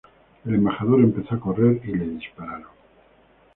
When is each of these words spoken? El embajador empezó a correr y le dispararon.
El 0.45 0.55
embajador 0.55 0.99
empezó 1.01 1.35
a 1.35 1.39
correr 1.39 1.79
y 1.85 1.93
le 1.93 2.07
dispararon. 2.07 2.71